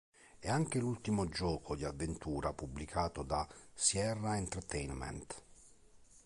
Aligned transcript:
È 0.39 0.49
anche 0.49 0.79
l'ultimo 0.79 1.29
gioco 1.29 1.75
di 1.75 1.83
avventura 1.85 2.53
pubblicato 2.53 3.21
da 3.21 3.47
Sierra 3.71 4.35
Entertainment. 4.35 5.43